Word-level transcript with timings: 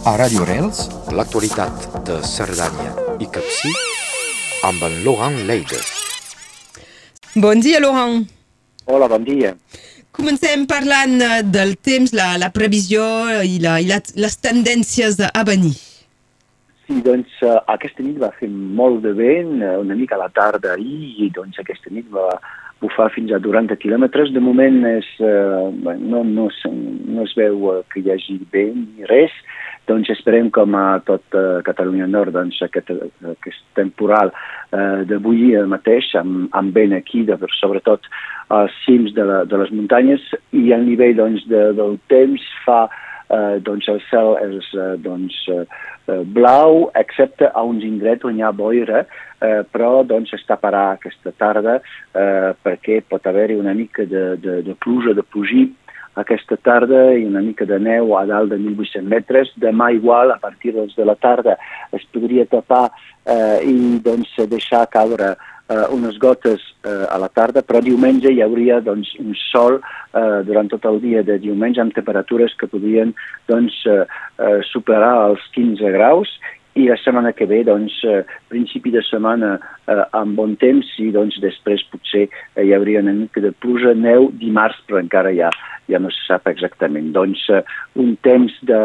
A 0.00 0.16
Radio 0.16 0.46
Rels, 0.48 0.86
l'actualitat 1.12 1.82
de 2.08 2.14
Cerdanya 2.24 2.94
i 3.20 3.26
Capcí 3.28 3.68
amb 4.64 4.80
en 4.86 4.94
Laurent 5.04 5.36
Leide. 5.44 5.76
Bon 7.36 7.60
dia, 7.60 7.82
Laurent. 7.84 8.24
Hola, 8.88 9.10
bon 9.12 9.26
dia. 9.28 9.52
Comencem 10.16 10.64
parlant 10.64 11.20
eh, 11.20 11.42
del 11.44 11.76
temps, 11.76 12.14
la, 12.16 12.30
la 12.40 12.48
previsió 12.48 13.04
i, 13.44 13.58
la, 13.60 13.76
i 13.84 13.90
la, 13.92 14.00
les 14.16 14.38
tendències 14.40 15.20
a 15.20 15.44
venir. 15.44 15.74
Sí, 16.86 16.96
doncs 17.04 17.36
uh, 17.44 17.60
aquesta 17.68 18.00
nit 18.00 18.16
va 18.24 18.32
fer 18.40 18.48
molt 18.48 19.04
de 19.04 19.12
vent, 19.20 19.58
uh, 19.60 19.76
una 19.84 19.98
mica 20.00 20.16
a 20.16 20.24
la 20.24 20.32
tarda 20.32 20.78
ahir, 20.78 21.12
i 21.26 21.28
doncs 21.28 21.60
aquesta 21.60 21.92
nit 21.92 22.08
va 22.08 22.30
bufar 22.80 23.10
fins 23.14 23.32
a 23.32 23.40
40 23.42 23.76
quilòmetres. 23.80 24.32
De 24.34 24.42
moment 24.42 24.82
és, 24.90 25.08
uh, 25.20 25.70
no, 26.00 26.24
no, 26.24 26.48
es, 26.48 26.60
no 26.66 27.26
es 27.26 27.34
veu 27.38 27.66
uh, 27.68 27.80
que 27.92 28.02
hi 28.02 28.12
hagi 28.14 28.38
vent 28.52 28.78
ni 28.96 29.08
res, 29.10 29.34
doncs 29.90 30.10
esperem 30.12 30.50
com 30.54 30.76
a 30.78 31.00
tot 31.06 31.22
uh, 31.34 31.60
Catalunya 31.66 32.06
Nord 32.10 32.36
doncs 32.36 32.60
aquest, 32.62 32.92
aquest 33.32 33.62
temporal 33.78 34.32
uh, 34.32 35.02
d'avui 35.08 35.54
mateix 35.70 36.12
amb, 36.20 36.48
amb 36.56 36.76
vent 36.76 36.94
aquí, 36.96 37.24
de, 37.28 37.38
sobretot 37.58 38.06
als 38.50 38.74
cims 38.84 39.14
de, 39.14 39.24
la, 39.26 39.44
de 39.46 39.60
les 39.60 39.70
muntanyes 39.74 40.24
i 40.56 40.72
el 40.74 40.84
nivell 40.88 41.16
doncs, 41.18 41.46
de, 41.50 41.70
del 41.78 41.96
temps 42.10 42.42
fa 42.64 42.82
eh, 43.30 43.58
doncs 43.66 43.88
el 43.92 44.00
cel 44.08 44.34
és 44.42 44.70
eh, 44.74 44.94
doncs, 45.04 45.36
eh, 45.54 45.62
blau, 46.24 46.90
excepte 46.98 47.48
a 47.48 47.62
uns 47.66 47.84
indrets 47.86 48.24
on 48.24 48.38
hi 48.38 48.44
ha 48.44 48.52
boira, 48.52 49.04
eh, 49.40 49.62
però 49.70 50.02
doncs 50.04 50.34
es 50.36 50.44
taparà 50.48 50.90
aquesta 50.94 51.32
tarda 51.36 51.78
eh, 51.80 52.50
perquè 52.62 53.00
pot 53.08 53.26
haver-hi 53.26 53.58
una 53.60 53.74
mica 53.74 54.04
de, 54.08 54.24
de, 54.40 54.60
de 54.66 54.74
pluja, 54.78 55.14
de 55.16 55.24
plogir 55.24 55.68
aquesta 56.20 56.56
tarda 56.56 57.12
i 57.14 57.24
una 57.24 57.40
mica 57.40 57.64
de 57.64 57.78
neu 57.78 58.16
a 58.18 58.24
dalt 58.26 58.50
de 58.50 58.58
1.800 58.58 59.06
metres. 59.06 59.52
Demà 59.62 59.90
igual, 59.94 60.32
a 60.34 60.38
partir 60.42 60.74
doncs, 60.74 60.96
de 60.98 61.06
la 61.06 61.16
tarda, 61.16 61.56
es 61.96 62.04
podria 62.12 62.46
tapar 62.50 62.88
eh, 63.24 63.60
i 63.64 64.00
doncs, 64.04 64.34
deixar 64.50 64.86
caure 64.90 65.36
eh, 65.70 65.86
unes 65.94 66.18
gotes 66.18 66.60
eh, 66.84 67.06
a 67.08 67.18
la 67.22 67.30
tarda, 67.32 67.62
però 67.62 67.80
diumenge 67.84 68.32
hi 68.32 68.42
hauria 68.42 68.80
doncs, 68.84 69.14
un 69.22 69.34
sol 69.38 69.78
eh, 69.80 70.40
durant 70.46 70.70
tot 70.72 70.86
el 70.90 71.00
dia 71.02 71.22
de 71.26 71.38
diumenge 71.42 71.82
amb 71.82 71.94
temperatures 71.96 72.56
que 72.58 72.70
podrien 72.70 73.14
doncs, 73.50 73.76
eh, 73.86 74.04
eh, 74.42 74.58
superar 74.70 75.14
els 75.30 75.44
15 75.54 75.94
graus 75.96 76.32
i 76.78 76.86
la 76.86 76.96
setmana 77.00 77.32
que 77.34 77.48
ve, 77.50 77.62
doncs, 77.66 77.96
eh, 78.06 78.22
principi 78.50 78.92
de 78.94 79.02
setmana 79.06 79.56
eh, 79.58 80.04
amb 80.16 80.36
bon 80.38 80.54
temps 80.60 80.86
i 81.02 81.10
doncs 81.14 81.40
després 81.42 81.82
potser 81.90 82.26
eh, 82.28 82.64
hi 82.64 82.74
hauria 82.76 83.02
una 83.02 83.16
mica 83.16 83.42
de 83.42 83.52
pluja, 83.52 83.94
neu 83.94 84.30
dimarts, 84.38 84.78
però 84.86 85.00
encara 85.02 85.34
ja, 85.34 85.50
ja 85.90 85.98
no 86.02 86.12
se 86.14 86.22
sap 86.28 86.46
exactament. 86.50 87.10
Doncs 87.16 87.42
eh, 87.50 87.62
un 87.98 88.14
temps 88.26 88.54
de, 88.70 88.80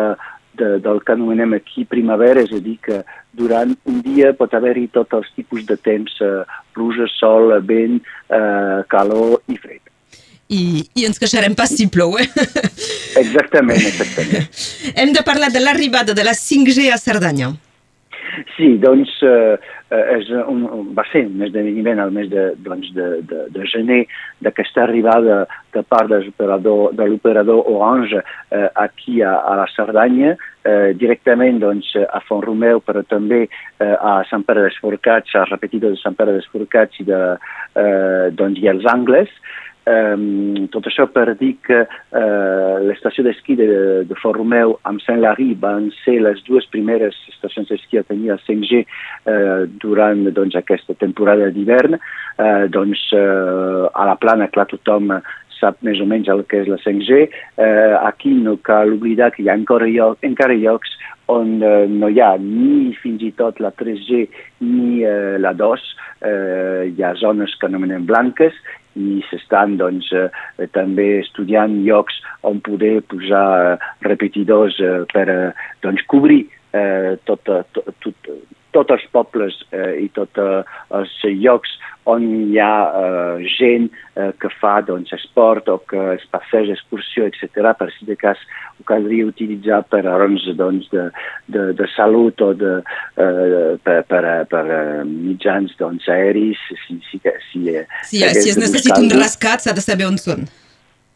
de, 0.59 0.77
del 0.83 1.01
que 1.05 1.15
anomenem 1.15 1.55
aquí 1.57 1.85
primavera, 1.89 2.43
és 2.45 2.53
a 2.55 2.61
dir, 2.63 2.77
que 2.83 3.01
durant 3.35 3.73
un 3.89 3.99
dia 4.05 4.33
pot 4.37 4.53
haver-hi 4.53 4.87
tots 4.93 5.17
els 5.17 5.31
tipus 5.35 5.65
de 5.69 5.77
temps, 5.77 6.13
eh, 6.21 6.45
pluja, 6.75 7.07
sol, 7.17 7.53
vent, 7.67 7.99
eh, 8.29 8.79
calor 8.91 9.41
i 9.51 9.59
fred. 9.59 9.83
I, 10.45 10.85
I 10.93 11.07
ens 11.07 11.17
queixarem 11.17 11.55
pas 11.57 11.71
si 11.73 11.87
plou, 11.89 12.19
eh? 12.21 12.27
Exactament, 13.17 13.81
exactament. 13.81 14.49
Hem 14.93 15.13
de 15.15 15.23
parlar 15.25 15.49
de 15.53 15.61
l'arribada 15.63 16.13
de 16.13 16.25
la 16.25 16.35
5G 16.37 16.91
a 16.93 16.99
Cerdanya. 17.01 17.55
Sí, 18.55 18.75
doncs 18.81 19.11
eh, 19.23 19.55
és 20.17 20.29
un, 20.47 20.63
va 20.97 21.05
ser 21.11 21.25
un 21.29 21.43
esdeveniment 21.45 22.01
al 22.01 22.11
mes 22.15 22.27
de, 22.31 22.47
doncs, 22.65 22.89
de, 22.95 23.07
de, 23.29 23.45
de 23.53 23.67
gener 23.71 24.01
d'aquesta 24.45 24.83
arribada 24.85 25.43
de 25.75 25.83
part 25.83 26.11
de 26.11 27.07
l'operador 27.07 27.69
Orange 27.71 28.21
eh, 28.21 28.67
aquí 28.81 29.21
a, 29.21 29.35
a 29.39 29.55
la 29.61 29.67
Cerdanya, 29.75 30.35
eh, 30.65 30.93
directament 30.99 31.61
doncs, 31.63 31.91
a 31.95 32.21
Font 32.27 32.43
Romeu, 32.45 32.81
però 32.85 33.03
també 33.07 33.45
eh, 33.45 33.93
a 33.95 34.21
Sant 34.29 34.45
Pere 34.47 34.65
dels 34.65 34.79
Forcats, 34.81 35.35
a 35.35 35.45
repetidor 35.49 35.95
de 35.95 36.01
Sant 36.01 36.17
Pere 36.17 36.35
dels 36.35 36.49
Forcats 36.51 37.03
i, 37.03 37.07
de, 37.07 37.21
eh, 37.75 38.31
doncs, 38.35 38.61
i 38.63 38.71
els 38.71 38.87
Angles, 38.91 39.31
Um, 39.85 40.65
tot 40.73 40.87
això 40.89 41.05
per 41.13 41.35
dir 41.37 41.51
que 41.61 41.83
uh, 41.85 42.75
l'estació 42.81 43.21
d'esquí 43.27 43.53
de, 43.59 43.67
de 44.09 44.15
Fort 44.17 44.39
Romeu 44.39 44.73
amb 44.89 45.03
Saint-Lary 45.03 45.51
van 45.61 45.91
ser 45.99 46.15
les 46.25 46.41
dues 46.47 46.65
primeres 46.73 47.13
estacions 47.29 47.69
d'esquí 47.69 48.01
a 48.01 48.05
tenir 48.07 48.33
el 48.33 48.41
5G 48.47 48.81
uh, 48.81 49.67
durant 49.83 50.25
doncs, 50.33 50.57
aquesta 50.57 50.97
temporada 50.97 51.51
d'hivern. 51.53 51.99
Uh, 52.35 52.65
doncs 52.73 53.05
uh, 53.13 53.85
a 53.93 54.09
la 54.09 54.17
plana, 54.17 54.49
clar, 54.49 54.65
tothom 54.73 55.13
sap 55.59 55.81
més 55.85 56.01
o 56.01 56.07
menys 56.09 56.29
el 56.31 56.45
que 56.49 56.61
és 56.63 56.69
la 56.71 56.79
5G. 56.83 57.25
Uh, 57.57 57.97
aquí 58.03 58.33
no 58.35 58.57
cal 58.63 58.95
oblidar 58.95 59.31
que 59.35 59.43
hi 59.43 59.49
ha 59.49 59.57
encara, 59.57 59.89
lloc, 59.91 60.19
encara 60.25 60.57
llocs 60.59 60.95
on 61.31 61.59
uh, 61.65 61.85
no 61.89 62.11
hi 62.11 62.21
ha 62.21 62.35
ni 62.41 62.93
fins 63.01 63.23
i 63.25 63.33
tot 63.37 63.59
la 63.63 63.73
3G 63.73 64.25
ni 64.61 65.03
uh, 65.03 65.35
la 65.41 65.55
2, 65.57 65.85
uh, 66.29 66.81
hi 66.91 67.05
ha 67.05 67.13
zones 67.21 67.55
que 67.59 67.69
anomenem 67.69 68.05
blanques 68.05 68.57
i 68.95 69.21
s'estan 69.29 69.75
doncs, 69.79 70.11
eh, 70.15 70.67
també 70.75 71.19
estudiant 71.19 71.73
llocs 71.85 72.17
on 72.47 72.61
poder 72.63 73.01
posar 73.11 73.47
eh, 73.73 73.87
repetidors 74.07 74.79
eh, 74.79 75.03
per 75.11 75.25
eh, 75.31 75.65
doncs, 75.83 76.05
cobrir 76.11 76.45
eh, 76.71 77.15
tot, 77.27 77.43
tot, 77.75 77.95
tot, 78.03 78.31
tots 78.75 78.95
els 78.97 79.05
pobles 79.15 79.57
eh, 79.71 80.05
i 80.05 80.09
tots 80.15 80.41
eh, 80.41 80.63
els 80.99 81.13
llocs 81.39 81.71
on 82.11 82.25
hi 82.51 82.59
ha 82.61 82.73
eh, 82.99 83.45
gent 83.55 83.87
eh, 83.89 84.31
que 84.41 84.49
fa 84.59 84.75
doncs, 84.85 85.13
esport 85.17 85.69
o 85.73 85.79
que 85.89 86.01
es 86.13 86.25
passeja, 86.33 86.75
excursió, 86.75 87.25
etc. 87.25 87.71
per 87.79 87.89
si 87.95 88.05
de 88.09 88.17
cas 88.19 88.41
ho 88.77 88.85
caldria 88.87 89.25
utilitzar 89.31 89.81
per 89.89 90.03
raons 90.05 90.45
doncs, 90.59 90.89
de, 90.93 91.07
de, 91.49 91.71
de 91.77 91.87
salut 91.95 92.41
o 92.45 92.51
de, 92.57 92.75
eh, 93.17 93.71
per, 93.87 94.01
per, 94.11 94.23
per 94.51 94.65
mitjans 95.09 95.73
doncs, 95.79 96.05
aeris. 96.11 96.61
Si, 96.69 96.77
si, 96.85 96.99
si, 97.09 97.23
si, 97.23 97.65
si, 98.11 98.21
si 98.21 98.53
es 98.53 98.61
necessita 98.61 99.01
un 99.01 99.09
rescat 99.15 99.65
s'ha 99.65 99.73
de 99.73 99.83
saber 99.85 100.09
on 100.11 100.21
són. 100.21 100.45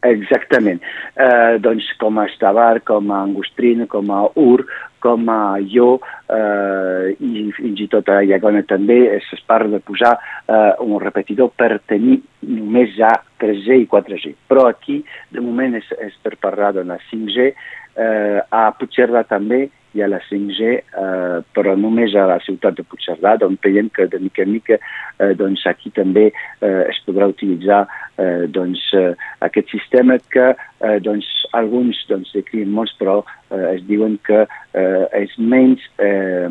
Exactament. 0.08 0.80
Eh, 1.20 1.58
doncs 1.60 1.84
com 2.00 2.20
a 2.20 2.26
Estavar, 2.30 2.80
com 2.88 3.12
a 3.12 3.24
Angustrin, 3.26 3.84
com 3.92 4.12
a 4.16 4.24
Ur, 4.40 4.64
com 5.04 5.30
a 5.32 5.58
Jo 5.72 5.90
eh, 6.00 7.16
i 7.20 7.48
fins 7.56 7.82
i 7.84 7.88
tot 7.92 8.10
a 8.12 8.20
Iagona 8.26 8.64
també 8.68 9.00
es 9.16 9.30
parla 9.48 9.78
de 9.78 9.84
posar 9.86 10.14
eh, 10.18 10.76
un 10.86 11.00
repetidor 11.02 11.52
per 11.56 11.80
tenir 11.90 12.20
només 12.46 12.94
ja 12.98 13.12
3G 13.42 13.82
i 13.84 13.90
4G. 13.90 14.36
Però 14.48 14.68
aquí, 14.70 15.00
de 15.32 15.44
moment, 15.44 15.76
és, 15.80 15.90
és 16.00 16.16
per 16.24 16.36
parlar 16.42 16.74
de 16.78 16.86
la 16.88 17.00
5G. 17.10 17.52
Eh, 18.00 18.40
a 18.52 18.70
Puigcerdà 18.78 19.26
també 19.28 19.68
hi 19.94 20.04
ha 20.04 20.08
la 20.08 20.20
5G, 20.28 20.70
eh, 21.02 21.40
però 21.56 21.76
només 21.78 22.14
a 22.16 22.28
la 22.30 22.38
ciutat 22.46 22.78
de 22.78 22.86
Puigcerdà, 22.86 23.36
d'on 23.42 23.58
veiem 23.64 23.90
que 23.94 24.06
de 24.12 24.20
mica 24.22 24.46
en 24.46 24.54
mica 24.54 24.78
eh, 24.78 25.34
doncs 25.40 25.66
aquí 25.70 25.92
també 25.96 26.30
eh, 26.30 26.84
es 26.86 27.00
podrà 27.08 27.30
utilitzar 27.32 27.82
eh, 28.22 28.46
doncs, 28.54 28.84
eh, 28.98 29.14
aquest 29.46 29.74
sistema 29.74 30.20
que 30.34 30.52
eh, 30.54 30.98
doncs, 31.06 31.28
alguns 31.58 32.00
doncs, 32.10 32.32
declinen 32.36 32.74
molts, 32.76 32.94
però 33.00 33.20
eh, 33.50 33.66
es 33.74 33.84
diuen 33.90 34.20
que 34.28 34.44
eh, 34.46 35.06
és 35.24 35.34
menys, 35.42 35.86
eh, 35.98 36.48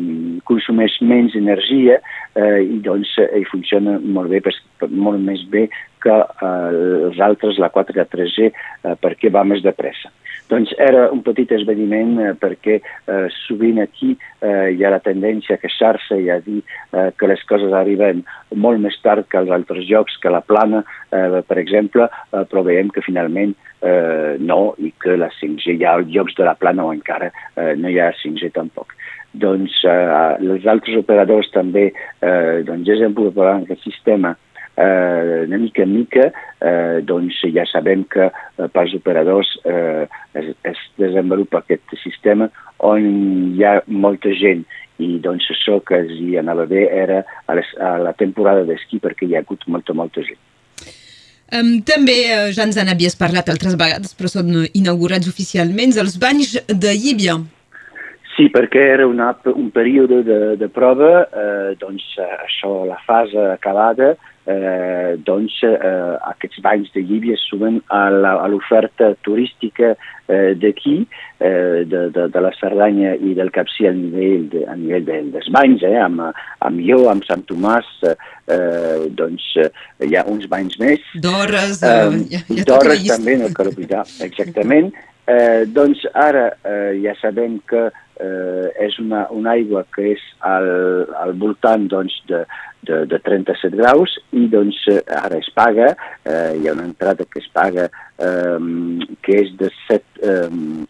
consumeix 0.49 0.99
menys 1.01 1.37
energia 1.39 1.99
eh, 2.35 2.59
i 2.65 2.79
doncs 2.83 3.15
eh, 3.23 3.45
funciona 3.51 3.99
molt 4.03 4.33
bé, 4.33 4.43
molt 4.89 5.23
més 5.23 5.45
bé 5.51 5.69
que 6.03 6.15
eh, 6.15 6.69
els 7.09 7.19
altres, 7.23 7.59
la 7.59 7.71
4 7.71 7.95
i 7.95 7.99
la 8.01 8.07
3G, 8.11 8.49
eh, 8.51 8.95
perquè 8.99 9.31
va 9.31 9.47
més 9.47 9.63
de 9.63 9.75
pressa. 9.75 10.11
Doncs 10.49 10.71
era 10.81 11.11
un 11.13 11.21
petit 11.21 11.51
esveniment 11.53 12.15
eh, 12.23 12.31
perquè 12.41 12.79
eh, 12.79 13.27
sovint 13.45 13.77
aquí 13.83 14.15
eh, 14.15 14.71
hi 14.73 14.81
ha 14.83 14.89
la 14.89 15.01
tendència 15.05 15.55
a 15.55 15.61
queixar-se 15.61 16.17
i 16.17 16.31
a 16.33 16.39
dir 16.41 16.63
eh, 16.63 17.11
que 17.13 17.29
les 17.29 17.43
coses 17.49 17.75
arriben 17.77 18.23
molt 18.55 18.81
més 18.81 18.97
tard 19.03 19.29
que 19.29 19.37
als 19.37 19.53
altres 19.53 19.85
llocs, 19.89 20.17
que 20.17 20.33
la 20.33 20.41
plana, 20.41 20.81
eh, 21.13 21.41
per 21.45 21.59
exemple, 21.61 22.09
eh, 22.09 22.43
però 22.49 22.65
veiem 22.65 22.89
que 22.95 23.05
finalment 23.05 23.53
eh, 23.85 24.41
no 24.41 24.73
i 24.81 24.89
que 24.97 25.19
la 25.21 25.29
5G 25.37 25.77
hi 25.77 25.85
ha 25.85 25.99
llocs 26.01 26.33
de 26.39 26.49
la 26.49 26.57
plana 26.57 26.87
on 26.89 26.97
encara 26.97 27.29
eh, 27.29 27.75
no 27.77 27.93
hi 27.93 28.01
ha 28.01 28.09
5G 28.17 28.49
tampoc. 28.57 28.97
Doncs 29.37 29.83
eh, 29.85 30.03
els 30.41 30.65
altres 30.65 30.97
operadors 31.03 31.53
també 31.53 31.91
eh, 31.91 32.61
doncs, 32.65 32.87
desenvoluparan 32.89 33.67
aquest 33.67 33.85
sistema 33.85 34.33
eh, 34.79 35.45
una 35.45 35.57
mica 35.57 35.83
en 35.83 35.93
mica, 35.93 36.31
eh, 36.61 37.01
doncs 37.03 37.41
ja 37.53 37.65
sabem 37.67 38.05
que 38.07 38.29
eh, 38.29 38.67
pels 38.71 38.95
operadors 38.95 39.51
eh, 39.67 40.07
es, 40.39 40.51
es 40.67 40.81
desenvolupa 40.99 41.61
aquest 41.61 41.95
sistema 42.03 42.49
on 42.89 43.07
hi 43.55 43.65
ha 43.65 43.79
molta 43.87 44.33
gent 44.39 44.65
i 44.99 45.17
doncs 45.23 45.47
això 45.53 45.79
que 45.85 46.01
es 46.03 46.11
hi 46.19 46.37
anava 46.39 46.65
bé 46.67 46.85
era 46.91 47.21
a, 47.45 47.55
les, 47.55 47.69
a 47.79 47.97
la 48.03 48.13
temporada 48.19 48.65
d'esquí 48.67 48.99
perquè 49.03 49.27
hi 49.27 49.37
ha 49.37 49.43
hagut 49.43 49.63
molta, 49.67 49.95
molta 49.95 50.23
gent. 50.25 50.39
Um, 51.49 51.79
també 51.81 52.17
uh, 52.29 52.49
ja 52.53 52.67
ens 52.67 52.77
en 52.77 52.91
havies 52.91 53.15
parlat 53.17 53.47
altres 53.49 53.77
vegades, 53.79 54.11
però 54.13 54.29
són 54.29 54.51
inaugurats 54.77 55.29
oficialment 55.31 55.95
els 55.97 56.19
banys 56.21 56.59
de 56.67 56.91
Llíbia. 56.93 57.39
Sí, 58.35 58.45
perquè 58.53 58.83
era 58.93 59.07
una, 59.09 59.31
un 59.51 59.71
període 59.75 60.21
de, 60.23 60.39
de 60.55 60.67
prova, 60.71 61.25
eh, 61.27 61.71
doncs 61.81 62.05
això, 62.21 62.85
la 62.87 62.95
fase 63.03 63.49
acabada, 63.51 64.13
eh, 64.49 65.17
doncs 65.25 65.59
eh, 65.63 66.15
aquests 66.31 66.61
banys 66.65 66.89
de 66.95 67.03
Llívia 67.05 67.37
es 67.37 67.43
sumen 67.49 67.79
a 67.93 68.07
l'oferta 68.49 69.11
turística 69.25 69.91
eh, 69.93 70.55
d'aquí, 70.59 70.95
eh, 71.37 71.85
de, 71.89 72.05
de, 72.15 72.27
de 72.33 72.43
la 72.43 72.51
Cerdanya 72.57 73.13
i 73.15 73.35
del 73.37 73.51
Capcí 73.55 73.87
a 73.89 73.93
nivell, 73.95 74.47
de, 74.53 74.63
a 74.69 74.75
nivell 74.79 75.05
de, 75.05 75.19
dels 75.35 75.51
banys, 75.53 75.85
eh, 75.85 75.95
amb, 76.01 76.25
amb 76.65 76.81
Jo, 76.85 77.03
amb 77.11 77.27
Sant 77.29 77.45
Tomàs, 77.49 77.91
eh, 78.05 79.05
doncs 79.19 79.51
eh, 79.61 79.69
hi 80.07 80.17
ha 80.17 80.25
uns 80.29 80.49
banys 80.49 80.79
més. 80.81 81.05
D'hores. 81.21 81.83
Eh, 81.85 82.17
ja, 82.33 82.43
ja 82.49 82.67
D'hores 82.73 83.05
també, 83.09 83.37
no 83.41 83.53
cal 83.55 83.73
oblidar, 83.73 84.05
exactament. 84.25 84.91
Eh, 85.29 85.65
doncs 85.69 86.01
ara 86.17 86.47
eh, 86.65 86.95
ja 87.03 87.13
sabem 87.19 87.59
que 87.69 87.89
eh, 88.19 88.67
és 88.85 88.99
una, 88.99 89.25
una 89.31 89.55
aigua 89.57 89.85
que 89.95 90.11
és 90.13 90.23
al, 90.45 90.69
al 91.19 91.33
voltant 91.39 91.87
doncs, 91.91 92.15
de, 92.29 92.43
de, 92.87 93.01
de 93.11 93.19
37 93.25 93.75
graus 93.79 94.15
i 94.35 94.45
doncs 94.51 94.79
ara 95.19 95.39
es 95.39 95.49
paga, 95.55 95.93
eh, 96.23 96.59
hi 96.59 96.67
ha 96.67 96.75
una 96.75 96.87
entrada 96.87 97.25
que 97.25 97.41
es 97.43 97.49
paga 97.53 97.89
eh, 97.89 98.59
que 99.25 99.39
és 99.43 99.53
de 99.59 99.71
7, 99.87 100.03
eh, 100.23 100.49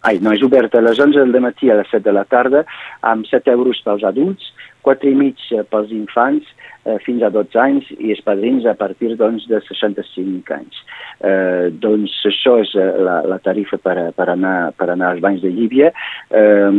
ai, 0.09 0.19
no, 0.21 0.33
és 0.35 0.45
oberta 0.45 0.81
a 0.81 0.85
les 0.85 0.99
11 0.99 1.25
del 1.25 1.45
matí 1.45 1.69
a 1.69 1.79
les 1.79 1.89
7 1.93 2.05
de 2.09 2.15
la 2.15 2.25
tarda 2.29 2.65
amb 3.01 3.27
7 3.29 3.53
euros 3.53 3.81
pels 3.85 4.05
adults, 4.07 4.53
4 4.85 5.11
i 5.11 5.17
mig 5.17 5.49
pels 5.71 5.91
infants 5.93 6.47
eh, 6.85 6.97
fins 7.05 7.23
a 7.23 7.29
12 7.33 7.59
anys 7.61 7.89
i 7.97 8.13
els 8.13 8.21
padrins 8.25 8.65
a 8.69 8.75
partir 8.79 9.15
doncs, 9.19 9.45
de 9.49 9.59
65 9.67 10.55
anys. 10.55 10.79
Eh, 11.19 11.69
doncs 11.83 12.13
això 12.29 12.57
és 12.63 12.71
eh, 12.79 12.87
la, 13.03 13.19
la 13.27 13.39
tarifa 13.43 13.79
per, 13.81 13.97
per, 14.15 14.29
anar, 14.31 14.71
per 14.77 14.89
anar 14.93 15.13
als 15.13 15.23
banys 15.23 15.43
de 15.43 15.51
Llívia. 15.53 15.91
Eh, 16.29 16.71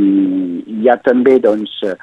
hi 0.66 0.88
ha 0.88 0.96
també 1.04 1.38
doncs, 1.42 1.72
eh, 1.84 1.94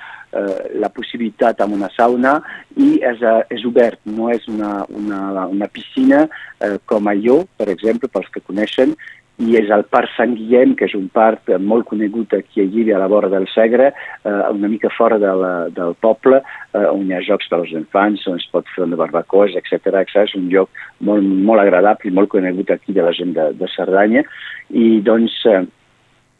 la 0.81 0.89
possibilitat 0.93 1.61
amb 1.63 1.77
una 1.77 1.89
sauna 1.95 2.37
i 2.77 2.97
és, 3.11 3.21
és 3.53 3.63
obert, 3.65 3.99
no 4.05 4.31
és 4.33 4.47
una, 4.51 4.81
una, 4.89 5.47
una 5.47 5.69
piscina 5.71 6.25
eh, 6.27 6.77
com 6.85 7.07
a 7.07 7.15
Jo, 7.21 7.43
per 7.57 7.69
exemple, 7.73 8.11
pels 8.11 8.29
que 8.33 8.43
coneixen, 8.43 8.95
i 9.37 9.53
és 9.59 9.69
el 9.69 9.83
Parc 9.93 10.09
Sant 10.15 10.33
Guillem, 10.33 10.73
que 10.77 10.87
és 10.87 10.95
un 10.97 11.05
parc 11.13 11.51
molt 11.61 11.85
conegut 11.89 12.33
aquí 12.33 12.63
a 12.63 12.65
Llívia, 12.65 12.95
a 12.97 13.03
la 13.03 13.09
vora 13.11 13.29
del 13.29 13.45
Segre, 13.51 13.91
eh, 14.25 14.31
una 14.49 14.69
mica 14.71 14.89
fora 14.95 15.19
de 15.21 15.33
la, 15.41 15.51
del 15.69 15.93
poble, 16.01 16.41
eh, 16.73 16.87
on 16.89 17.05
hi 17.05 17.13
ha 17.13 17.21
jocs 17.27 17.49
per 17.51 17.59
als 17.59 17.73
infants, 17.77 18.25
on 18.27 18.41
es 18.41 18.47
pot 18.51 18.65
fer 18.73 18.87
una 18.87 18.97
barbacoa, 18.97 19.51
etc. 19.61 20.01
És 20.23 20.33
un 20.39 20.49
lloc 20.49 20.73
molt, 21.05 21.21
molt 21.21 21.61
agradable 21.61 22.09
i 22.09 22.15
molt 22.17 22.33
conegut 22.33 22.73
aquí 22.73 22.97
de 22.97 23.05
la 23.05 23.13
gent 23.13 23.35
de, 23.37 23.51
de 23.57 23.73
Cerdanya. 23.75 24.25
I 24.73 25.01
doncs... 25.05 25.41
Eh, 25.45 25.65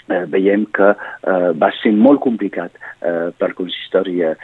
eh, 0.10 0.26
veiem 0.32 0.66
que 0.74 0.90
eh, 0.94 1.52
va 1.58 1.70
ser 1.82 1.94
molt 1.96 2.22
complicat 2.24 2.74
eh, 3.02 3.30
per 3.38 3.54
consistori 3.58 4.22
eh, 4.26 4.36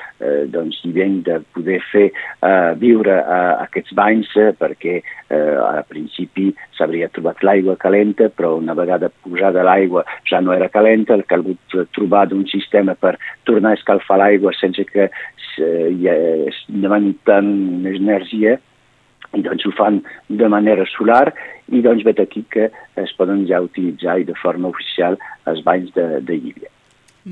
doncs, 0.53 0.81
venc 0.95 1.23
de 1.27 1.39
poder 1.55 1.79
fer 1.91 2.05
eh, 2.09 2.71
viure 2.79 3.15
eh, 3.19 3.53
aquests 3.65 3.95
banys 3.97 4.31
eh, 4.39 4.51
perquè 4.59 4.99
eh, 4.99 5.55
al 5.59 5.83
principi 5.89 6.51
s'hauria 6.77 7.11
trobat 7.13 7.43
l'aigua 7.43 7.77
calenta 7.79 8.29
però 8.29 8.55
una 8.57 8.75
vegada 8.77 9.11
posada 9.23 9.63
l'aigua 9.63 10.05
ja 10.29 10.41
no 10.41 10.53
era 10.53 10.69
calenta, 10.69 11.13
el 11.13 11.25
calgut 11.25 11.79
trobar 11.95 12.29
un 12.33 12.45
sistema 12.47 12.95
per 12.95 13.17
tornar 13.43 13.73
a 13.73 13.79
escalfar 13.79 14.19
l'aigua 14.21 14.53
sense 14.59 14.85
que 14.89 15.09
eh, 15.09 15.87
hi 15.89 16.79
demani 16.83 17.15
tant 17.27 17.51
energia 17.89 18.59
i 19.33 19.41
doncs 19.45 19.65
ho 19.65 19.73
fan 19.77 20.01
de 20.29 20.47
manera 20.51 20.85
solar 20.93 21.33
i 21.71 21.81
doncs 21.81 22.05
vet 22.05 22.19
aquí 22.21 22.43
que 22.53 22.69
es 23.01 23.13
poden 23.17 23.45
ja 23.49 23.61
utilitzar 23.63 24.19
i 24.21 24.27
de 24.27 24.35
forma 24.41 24.69
oficial 24.69 25.17
els 25.49 25.63
banys 25.65 25.93
de, 25.97 26.07
de 26.21 26.37
Llívia. 26.37 26.69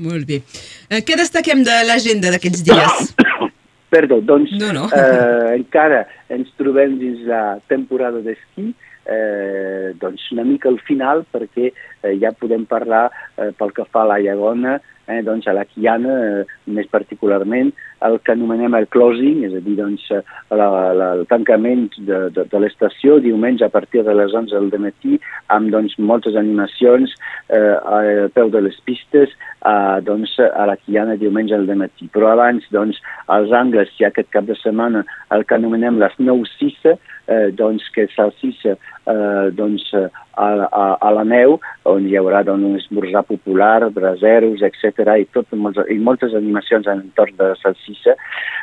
Molt 0.02 0.26
bé. 0.28 0.40
Eh, 0.88 1.02
què 1.04 1.18
destaquem 1.20 1.62
de 1.66 1.82
l'agenda 1.88 2.32
d'aquests 2.32 2.64
dies? 2.68 3.12
Perdó, 3.92 4.22
doncs 4.24 4.54
no, 4.56 4.70
no. 4.72 4.86
Eh, 4.96 5.58
encara 5.58 6.06
ens 6.32 6.48
trobem 6.56 6.96
dins 7.00 7.26
la 7.28 7.58
temporada 7.68 8.22
d'esquí, 8.24 8.70
eh, 9.06 9.92
doncs 10.00 10.30
una 10.32 10.44
mica 10.44 10.68
al 10.70 10.80
final 10.86 11.24
perquè 11.32 11.70
eh, 11.70 12.14
ja 12.22 12.32
podem 12.32 12.66
parlar 12.70 13.08
eh, 13.10 13.50
pel 13.56 13.74
que 13.76 13.86
fa 13.90 14.04
a 14.04 14.12
la 14.14 14.20
Llagona 14.22 14.78
eh, 15.06 15.22
doncs 15.22 15.46
a 15.46 15.52
la 15.52 15.64
Quiana, 15.64 16.12
eh, 16.42 16.44
més 16.70 16.86
particularment, 16.90 17.72
el 18.02 18.18
que 18.24 18.32
anomenem 18.34 18.74
el 18.74 18.88
closing, 18.90 19.42
és 19.46 19.54
a 19.54 19.60
dir, 19.62 19.76
doncs, 19.78 20.04
eh, 20.14 20.22
la, 20.54 20.68
la, 20.96 21.08
el 21.18 21.24
tancament 21.30 21.88
de, 21.98 22.18
de, 22.34 22.46
de 22.50 22.62
l'estació 22.62 23.18
diumenge 23.22 23.66
a 23.66 23.72
partir 23.72 24.04
de 24.06 24.14
les 24.14 24.34
11 24.34 24.54
del 24.54 24.82
matí, 24.82 25.18
amb 25.54 25.70
doncs, 25.74 25.96
moltes 25.98 26.38
animacions 26.38 27.14
eh, 27.48 27.76
a 27.78 28.28
peu 28.34 28.50
de 28.50 28.64
les 28.66 28.78
pistes 28.86 29.34
a, 29.60 30.00
doncs, 30.04 30.36
a 30.42 30.66
la 30.70 30.78
Quiana 30.80 31.18
diumenge 31.20 31.54
al 31.56 31.68
matí. 31.76 32.10
Però 32.12 32.32
abans, 32.32 32.66
doncs, 32.74 33.00
als 33.26 33.54
angles, 33.54 33.92
hi 33.98 34.06
ha 34.06 34.12
aquest 34.12 34.30
cap 34.34 34.48
de 34.48 34.58
setmana 34.58 35.06
el 35.34 35.46
que 35.46 35.58
anomenem 35.58 36.00
les 36.02 36.14
9-6, 36.18 36.94
eh, 37.26 37.50
doncs, 37.54 37.88
que 37.94 38.06
s'alcissa 38.14 38.76
eh, 38.76 39.50
doncs, 39.54 39.88
a, 39.94 40.48
a, 40.66 40.84
a 40.96 41.10
la 41.16 41.24
neu, 41.28 41.58
on 41.88 42.06
hi 42.08 42.16
haurà 42.18 42.42
doncs, 42.46 42.68
un 42.68 42.78
esmorzar 42.80 43.24
popular, 43.28 43.90
braseros, 43.94 44.62
etc. 44.66 45.16
I, 45.22 45.26
tot, 45.34 45.50
i 45.52 45.98
moltes 45.98 46.36
animacions 46.38 46.88
en 46.90 47.04
entorn 47.06 47.36
de 47.40 47.52
Salsissa, 47.62 48.16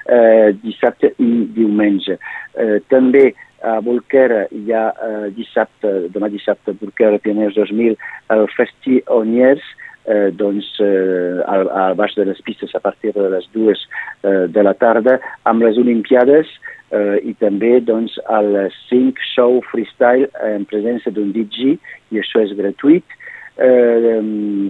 eh, 0.08 0.56
dissabte 0.64 1.14
i 1.20 1.30
diumenge. 1.56 2.20
Eh, 2.60 2.80
també 2.92 3.30
a 3.62 3.80
Bolquera 3.84 4.46
hi 4.56 4.72
ha 4.72 4.86
eh, 4.94 5.28
dissabte, 5.36 5.92
demà 6.14 6.30
dissabte, 6.32 6.78
Bolquera 6.80 7.20
Pioners 7.20 7.58
2000, 7.60 7.98
el 8.36 8.48
Festi 8.56 9.02
Oniers, 9.12 9.64
eh, 9.64 9.89
doncs, 10.34 10.66
eh, 10.82 11.42
al, 11.46 11.68
al 11.70 11.96
baix 12.00 12.16
de 12.18 12.26
les 12.26 12.42
pistes 12.42 12.74
a 12.76 12.80
partir 12.80 13.14
de 13.14 13.28
les 13.30 13.46
dues 13.54 13.82
eh, 14.24 14.48
de 14.48 14.64
la 14.64 14.74
tarda, 14.74 15.20
amb 15.50 15.64
les 15.66 15.78
Olimpiades, 15.78 16.50
eh, 16.92 17.20
i 17.24 17.36
també 17.42 17.78
doncs, 17.86 18.18
al 18.32 18.70
5 18.90 19.22
show 19.36 19.60
freestyle 19.72 20.30
en 20.46 20.66
presència 20.70 21.14
d'un 21.14 21.34
DJ 21.36 21.78
i 22.12 22.22
això 22.22 22.44
és 22.46 22.56
gratuït. 22.58 23.06
Eh, 23.60 24.20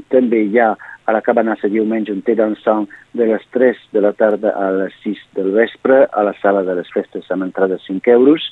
també 0.10 0.46
hi 0.48 0.60
ha 0.60 0.74
a 1.10 1.14
la 1.14 1.22
Cabanassa 1.26 1.70
diumenge 1.70 2.14
un 2.14 2.22
té 2.26 2.36
dansant 2.38 2.86
de 3.18 3.26
les 3.32 3.46
3 3.56 3.78
de 3.96 4.02
la 4.06 4.12
tarda 4.18 4.54
a 4.54 4.70
les 4.76 4.98
6 5.06 5.22
del 5.38 5.54
vespre 5.56 6.04
a 6.06 6.26
la 6.26 6.36
sala 6.42 6.62
de 6.68 6.76
les 6.78 6.90
festes 6.94 7.30
amb 7.34 7.48
entrada 7.48 7.78
de 7.78 7.86
5 7.88 8.14
euros. 8.14 8.46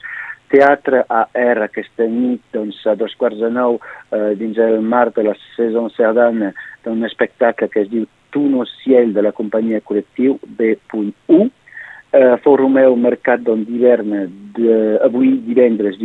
Teatre 0.52 1.04
a 1.10 1.26
R 1.34 1.66
aquesta 1.66 2.08
nit 2.08 2.42
doncs, 2.56 2.80
a 2.88 2.96
dos 2.96 3.14
quarts 3.20 3.40
de 3.42 3.50
nou 3.52 3.80
eh, 4.12 4.34
dins 4.40 4.58
el 4.64 4.80
mar 4.82 5.10
de 5.16 5.28
la 5.28 5.36
saison 5.56 5.90
sardana 5.96 6.54
d'un 6.86 7.04
espectacle 7.04 7.68
que 7.70 7.84
es 7.84 7.92
diu 7.92 8.08
Tuno 8.32 8.66
Ciel 8.84 9.14
de 9.16 9.24
la 9.26 9.34
companyia 9.36 9.84
col·lectiu 9.84 10.38
B.U 10.60 11.42
eh, 12.12 12.36
Fou 12.44 12.58
Romeu 12.60 12.96
Mercat 13.00 13.44
d'hivern 13.46 14.16
avui 15.06 15.36
divendres, 15.46 16.00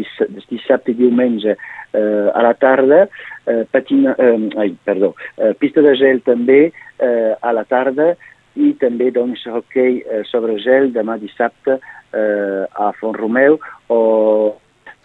dissabte 0.51 0.93
i 0.93 0.99
diumenge 0.99 1.55
eh, 1.55 2.29
a 2.35 2.43
la 2.45 2.53
tarda, 2.55 3.07
eh, 3.47 3.63
patina, 3.71 4.15
eh, 4.19 4.37
ai, 4.61 4.75
perdó, 4.85 5.15
eh, 5.39 5.55
pista 5.59 5.85
de 5.85 5.95
gel 5.97 6.23
també 6.27 6.61
eh, 6.69 7.33
a 7.41 7.53
la 7.53 7.65
tarda 7.69 8.13
i 8.61 8.73
també 8.81 9.11
doncs 9.15 9.45
hoquei 9.49 10.03
eh, 10.03 10.23
sobre 10.29 10.59
gel 10.61 10.91
demà 10.93 11.17
dissabte 11.21 11.79
eh, 11.79 12.65
a 12.69 12.91
Font 12.99 13.17
Romeu 13.17 13.59
o 13.89 14.01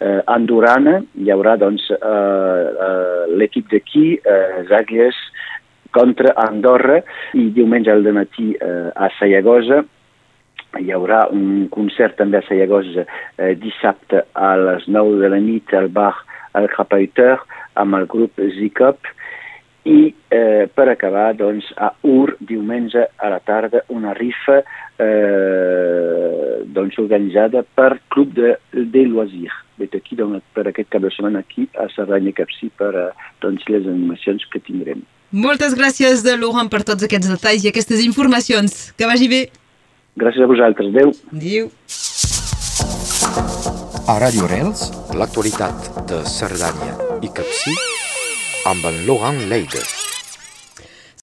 eh, 0.00 0.22
Andorana, 0.26 0.98
hi 1.16 1.30
haurà 1.32 1.56
doncs 1.60 1.88
eh, 1.90 1.98
eh, 1.98 3.22
l'equip 3.40 3.70
d'aquí, 3.72 4.08
eh, 4.18 4.64
Zàguies, 4.68 5.18
contra 5.90 6.34
Andorra. 6.36 7.00
I 7.34 7.48
diumenge 7.56 7.90
al 7.90 8.04
matí 8.12 8.52
eh, 8.54 8.90
a 8.94 9.08
Sayagosa 9.18 9.84
hi 10.78 10.90
haurà 10.92 11.24
un 11.32 11.68
concert 11.72 12.18
també 12.18 12.38
a 12.38 12.44
Sayagosa 12.46 13.04
eh, 13.04 13.54
dissabte 13.56 14.26
a 14.36 14.50
les 14.60 14.84
9 14.86 15.16
de 15.22 15.30
la 15.32 15.40
nit 15.40 15.72
al 15.74 15.88
bar 15.88 16.12
El 16.58 16.68
Rapauteur 16.74 17.40
amb 17.80 17.96
el 17.96 18.04
grup 18.10 18.36
Zicop 18.58 19.08
i 19.88 20.14
eh, 20.28 20.68
per 20.68 20.88
acabar 20.92 21.32
doncs, 21.38 21.70
a 21.76 21.92
Ur 22.04 22.36
diumenge 22.40 23.08
a 23.16 23.28
la 23.32 23.40
tarda 23.40 23.84
una 23.94 24.12
rifa 24.16 24.60
eh, 24.60 26.64
doncs, 26.66 26.98
organitzada 27.00 27.62
per 27.62 28.00
Club 28.12 28.34
de, 28.36 28.58
de 28.72 29.06
Loisir 29.08 29.52
vet 29.78 29.94
aquí 29.94 30.16
doncs, 30.18 30.42
per 30.54 30.66
aquest 30.68 30.90
cap 30.92 31.02
de 31.04 31.10
setmana 31.14 31.38
aquí 31.44 31.68
a 31.78 31.86
Cerdanya 31.94 32.32
Capcí 32.36 32.68
per 32.76 32.90
a, 32.96 33.06
doncs, 33.44 33.62
les 33.70 33.86
animacions 33.86 34.44
que 34.52 34.60
tindrem. 34.64 35.00
Moltes 35.30 35.76
gràcies, 35.78 36.24
Laurent, 36.26 36.70
per 36.72 36.82
tots 36.88 37.04
aquests 37.06 37.30
detalls 37.30 37.64
i 37.64 37.72
aquestes 37.72 38.00
informacions. 38.04 38.92
Que 38.98 39.06
vagi 39.10 39.28
bé. 39.30 39.42
Gràcies 40.18 40.42
a 40.42 40.50
vosaltres. 40.50 40.90
Adéu. 40.90 41.08
Adéu. 41.36 41.64
A 44.08 44.16
Radio 44.24 44.48
Rels, 44.48 44.88
l'actualitat 45.20 45.76
de 46.08 46.24
Cerdanya 46.24 46.96
i 47.20 47.28
Capcí 47.28 47.97
amb 48.68 48.84
en 48.84 49.06
Laurent 49.06 49.40
Leides. 49.48 50.07